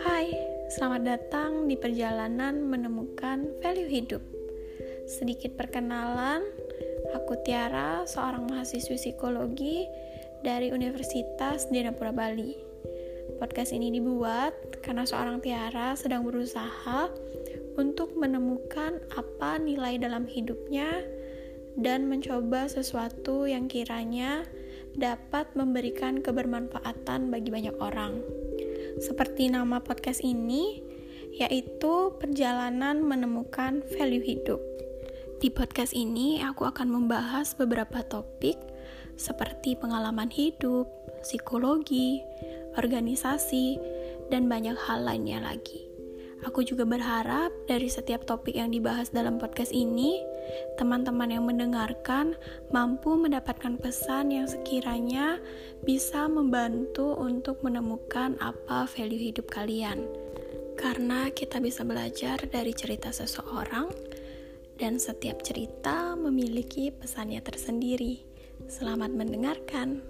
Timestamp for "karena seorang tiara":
14.80-15.92